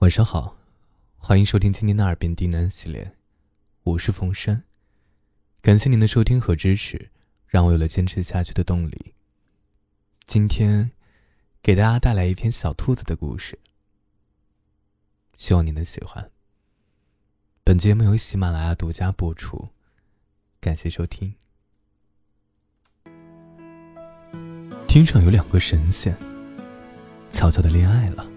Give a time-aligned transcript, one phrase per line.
[0.00, 0.56] 晚上好，
[1.18, 3.12] 欢迎收听今天的耳边低喃系列，
[3.82, 4.64] 我是冯山。
[5.60, 7.10] 感谢您的收听和支持，
[7.46, 9.12] 让我有了坚持下去的动力。
[10.24, 10.92] 今天
[11.62, 13.58] 给大家带来一篇小兔子的故事，
[15.34, 16.30] 希望你能喜欢。
[17.62, 19.68] 本节目由喜马拉雅独家播出，
[20.62, 21.34] 感谢收听。
[24.88, 26.16] 天上有两个神仙，
[27.30, 28.29] 悄悄的恋爱了。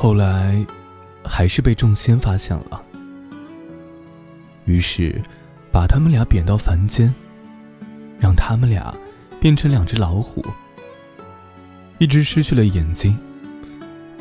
[0.00, 0.64] 后来，
[1.24, 2.80] 还是被众仙发现了。
[4.64, 5.20] 于是，
[5.72, 7.12] 把他们俩贬到凡间，
[8.20, 8.94] 让他们俩
[9.40, 10.40] 变成两只老虎。
[11.98, 13.18] 一只失去了眼睛，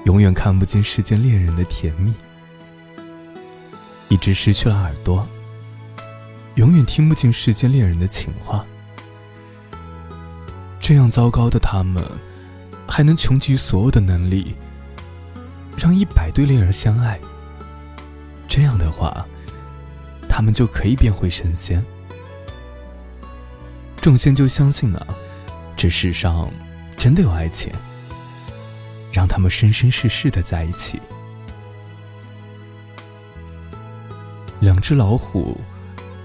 [0.06, 2.12] 永远看不见世间恋人的甜蜜；
[4.09, 5.28] 一只失去了耳朵，
[6.56, 8.66] 永远听不进世间恋人的情话。
[10.80, 12.04] 这样糟糕的他们，
[12.88, 14.56] 还能穷极所有的能力。
[15.77, 17.20] 让一百对恋人相爱，
[18.48, 19.25] 这样的话，
[20.28, 21.81] 他们就可以变回神仙。
[24.02, 25.08] 众仙就相信了，
[25.75, 26.52] 这世上
[26.95, 27.72] 真的有爱情，
[29.14, 31.00] 让他们生生世世的在一起。
[34.59, 35.56] 两只老虎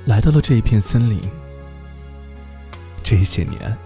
[0.07, 1.21] 来到了这一片森林，
[3.03, 3.77] 这些年，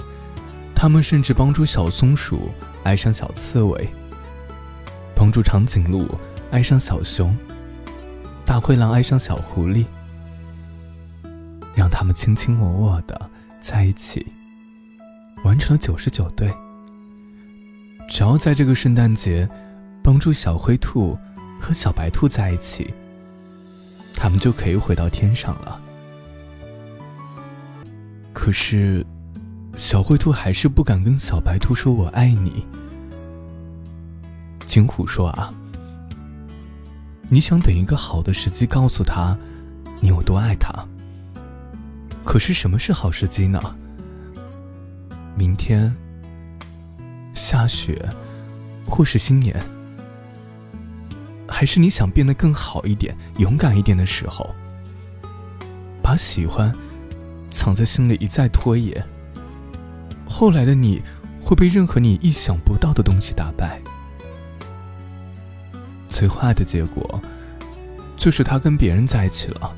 [0.74, 2.50] 他们甚至帮助小松鼠
[2.84, 3.88] 爱上小刺猬。
[5.26, 6.06] 帮助长颈鹿
[6.52, 7.36] 爱上小熊，
[8.44, 9.84] 大灰狼爱上小狐狸，
[11.74, 14.24] 让他们卿卿我我的在一起，
[15.42, 16.48] 完成了九十九对。
[18.08, 19.48] 只要在这个圣诞节，
[20.00, 21.18] 帮助小灰兔
[21.60, 22.94] 和小白兔在一起，
[24.14, 25.80] 他们就可以回到天上了。
[28.32, 29.04] 可是，
[29.74, 32.64] 小灰兔还是不敢跟小白兔说“我爱你”。
[34.76, 35.50] 金虎说：“啊，
[37.30, 39.34] 你想等一个好的时机告诉他，
[40.00, 40.70] 你有多爱他。
[42.22, 43.58] 可是什么是好时机呢？
[45.34, 45.96] 明天、
[47.32, 48.06] 下雪，
[48.84, 49.58] 或是新年，
[51.48, 54.54] 还是你想变得更好一点、勇敢一点的时候？
[56.02, 56.70] 把喜欢
[57.50, 59.02] 藏在心里，一再拖延，
[60.28, 61.02] 后来的你
[61.40, 63.80] 会被任何你意想不到的东西打败。”
[66.16, 67.20] 最坏的结果，
[68.16, 69.70] 就是他跟别人在一起了。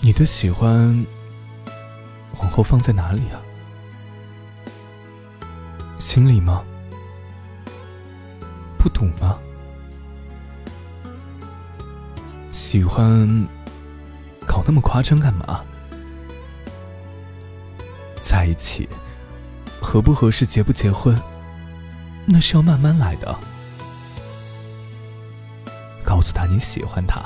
[0.00, 1.04] 你的喜欢，
[2.38, 3.42] 往后放在哪里啊？
[5.98, 6.62] 心里吗？
[8.78, 9.36] 不懂吗？
[12.52, 13.26] 喜欢，
[14.46, 15.62] 搞那么夸张干嘛？
[18.20, 18.88] 在一起，
[19.80, 21.20] 合不合适，结不结婚，
[22.24, 23.36] 那是要慢慢来的。
[26.04, 27.22] 告诉他你喜欢他。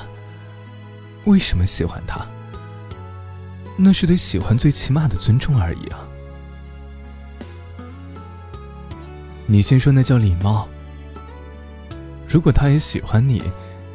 [1.25, 2.25] 为什么喜欢他？
[3.76, 6.06] 那是对喜欢最起码的尊重而已啊！
[9.47, 10.66] 你先说那叫礼貌。
[12.26, 13.42] 如果他也喜欢你，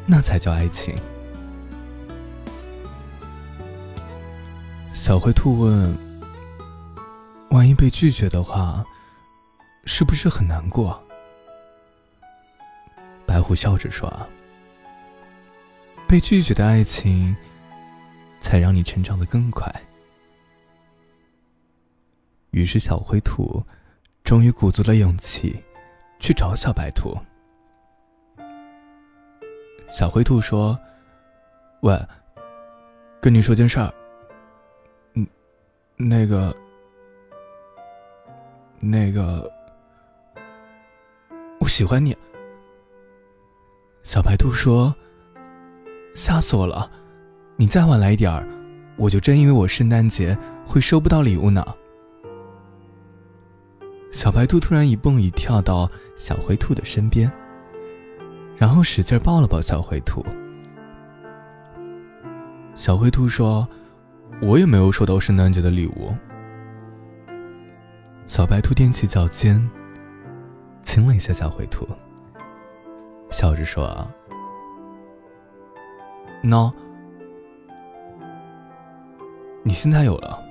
[0.06, 0.94] 那才叫爱情。
[4.94, 5.96] 小灰兔问
[7.50, 8.84] ：“万一被拒绝的话，
[9.84, 11.02] 是不是很难过？”
[13.26, 14.08] 白虎笑着说。
[16.12, 17.34] 被拒绝的爱情，
[18.38, 19.74] 才让你成长的更快。
[22.50, 23.64] 于是，小灰兔
[24.22, 25.58] 终于鼓足了勇气
[26.20, 27.16] 去找小白兔。
[29.88, 30.78] 小灰兔说
[31.80, 31.98] ：“喂，
[33.18, 33.90] 跟你说件事儿。
[35.14, 35.26] 嗯，
[35.96, 36.54] 那个，
[38.80, 39.50] 那个，
[41.58, 42.14] 我喜欢你。”
[44.04, 44.94] 小白兔说。
[46.14, 46.90] 吓死我了！
[47.56, 48.46] 你再晚来一点儿，
[48.96, 50.36] 我就真以为我圣诞节
[50.66, 51.64] 会收不到礼物呢。
[54.10, 57.30] 小白兔突然一蹦一跳到小灰兔的身边，
[58.56, 60.24] 然后使劲抱了抱小灰兔。
[62.74, 63.66] 小灰兔说
[64.42, 66.14] ：“我也没有收到圣诞节的礼物。”
[68.26, 69.66] 小白兔踮起脚尖，
[70.82, 71.86] 亲了一下小灰兔，
[73.30, 74.06] 笑着说。
[76.42, 76.72] 喏，
[79.62, 80.42] 你现在有了。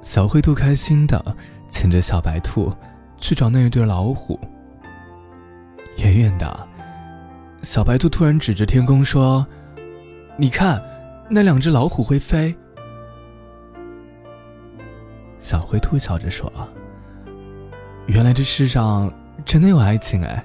[0.00, 1.36] 小灰兔开心的
[1.68, 2.72] 牵着小白兔
[3.18, 4.40] 去找那一对老虎。
[5.98, 6.68] 远远的，
[7.62, 9.46] 小白兔突然指着天空说
[10.38, 10.82] ：“你看，
[11.28, 12.56] 那两只老虎会飞。”
[15.38, 16.50] 小灰兔笑着说
[18.08, 19.12] ：“原来这世上
[19.44, 20.44] 真的有爱情哎！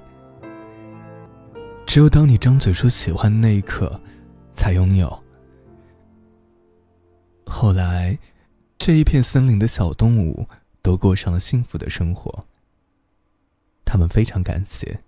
[1.91, 3.99] 只有当你张嘴说喜欢的那一刻，
[4.53, 5.23] 才拥有。
[7.45, 8.17] 后来，
[8.77, 10.47] 这一片森林的小动物
[10.81, 12.45] 都过上了幸福的生活。
[13.83, 15.01] 他们非常感谢。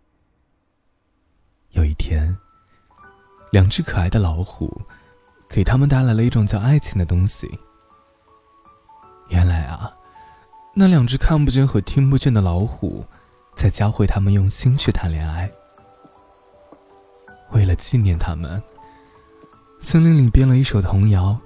[1.69, 2.37] 有一天，
[3.53, 4.81] 两只可爱的老虎
[5.47, 7.49] 给他们带来了一种叫爱情的东西。
[9.29, 9.89] 原来啊，
[10.75, 13.05] 那两只看不见和听不见的老虎，
[13.55, 15.49] 在教会他们用心去谈恋爱。
[17.53, 18.61] 为了纪念他们，
[19.79, 21.39] 森林里编了一首童谣。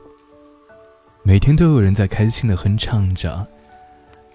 [1.21, 3.45] 每天都有人在开心的哼唱着：“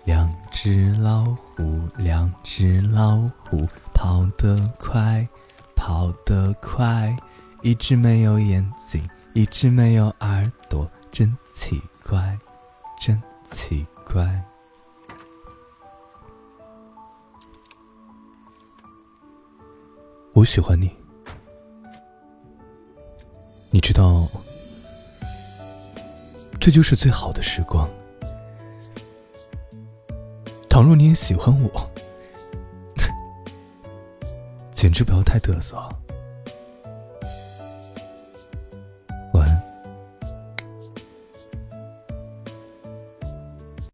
[0.05, 3.17] 两只老虎，两只老
[3.49, 5.27] 虎，跑得快，
[5.75, 7.17] 跑得快。
[7.63, 12.39] 一只没有眼睛，一只没有耳朵，真奇怪，
[13.01, 14.43] 真奇怪。”
[20.35, 20.91] 我喜欢你，
[23.73, 24.29] 你知道。
[26.63, 27.91] 这就是最好的时光。
[30.69, 31.91] 倘若你也喜欢我，
[34.73, 35.77] 简直不要太嘚瑟。